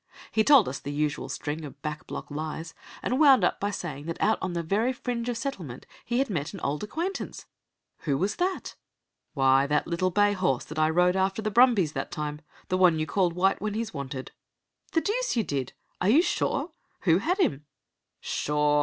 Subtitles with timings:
[0.31, 4.07] He told us the usual string of back block lies, and wound up by saying
[4.07, 7.45] that out on the very fringe of settlement he had met an old acquaintance.
[7.99, 8.75] "Who was that?"
[9.35, 12.41] "Why, that little bay horse that I rode after the brumbies that time.
[12.69, 14.31] The one you called White when he's wanted."
[14.93, 15.73] "The deuce you did!
[16.01, 16.71] Are you sure?
[17.01, 17.67] Who had him?"
[18.19, 18.79] "Sure!